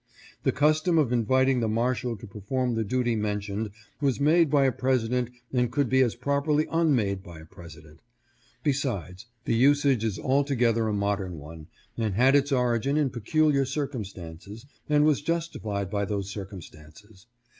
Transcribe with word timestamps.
The 0.41 0.51
custom 0.51 0.97
of 0.97 1.11
inviting 1.13 1.59
the 1.59 1.67
Marshal 1.67 2.17
to 2.17 2.25
perform 2.25 2.73
the 2.73 2.83
duty 2.83 3.15
mentioned 3.15 3.69
was 4.01 4.19
made 4.19 4.49
by 4.49 4.65
a 4.65 4.71
President 4.71 5.29
and 5.53 5.69
could 5.71 5.89
be 5.89 6.01
as 6.01 6.15
properly 6.15 6.65
unmade 6.71 7.21
by 7.21 7.37
a 7.39 7.45
President. 7.45 7.99
Besides, 8.63 9.27
the 9.45 9.53
usage 9.53 10.03
is 10.03 10.17
altogether 10.17 10.87
a 10.87 10.91
modern 10.93 11.37
one 11.37 11.67
and 11.99 12.15
had 12.15 12.35
its 12.35 12.51
origin 12.51 12.97
in 12.97 13.11
peculiar 13.11 13.63
circumstances 13.63 14.65
and 14.89 15.05
was 15.05 15.21
justi 15.21 15.59
fied 15.59 15.91
by 15.91 16.05
those 16.05 16.31
circumstances. 16.31 17.27